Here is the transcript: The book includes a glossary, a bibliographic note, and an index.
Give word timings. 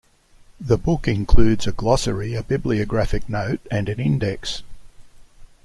The 0.59 0.79
book 0.79 1.07
includes 1.07 1.67
a 1.67 1.71
glossary, 1.71 2.33
a 2.33 2.41
bibliographic 2.41 3.29
note, 3.29 3.61
and 3.69 3.87
an 3.87 3.99
index. 3.99 4.63